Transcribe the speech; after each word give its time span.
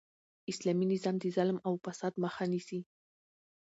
اسلامي 0.51 0.85
نظام 0.93 1.15
د 1.19 1.25
ظلم 1.35 1.57
او 1.67 1.73
فساد 1.85 2.13
مخ 2.23 2.35
نیسي. 2.51 2.79